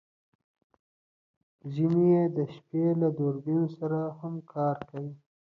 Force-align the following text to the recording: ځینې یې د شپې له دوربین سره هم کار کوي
ځینې 1.73 2.01
یې 2.13 2.23
د 2.35 2.37
شپې 2.55 2.85
له 3.01 3.07
دوربین 3.17 3.63
سره 3.77 3.99
هم 4.19 4.33
کار 4.53 4.75
کوي 4.89 5.13